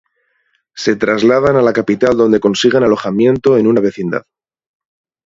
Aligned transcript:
Se 0.75 0.95
trasladan 0.95 1.57
a 1.57 1.61
la 1.61 1.73
capital 1.73 2.17
donde 2.17 2.39
consiguen 2.39 2.81
alojamiento 2.83 3.55
en 3.59 3.67
una 3.67 3.81
vecindad. 3.81 4.23